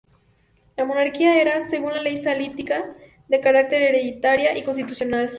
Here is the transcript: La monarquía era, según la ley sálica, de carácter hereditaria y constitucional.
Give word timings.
La 0.77 0.83
monarquía 0.83 1.39
era, 1.39 1.61
según 1.61 1.93
la 1.93 2.01
ley 2.01 2.17
sálica, 2.17 2.95
de 3.27 3.39
carácter 3.39 3.83
hereditaria 3.83 4.57
y 4.57 4.63
constitucional. 4.63 5.29